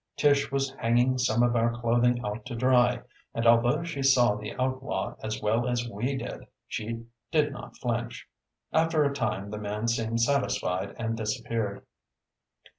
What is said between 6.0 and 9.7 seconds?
did she did not flinch. After a time the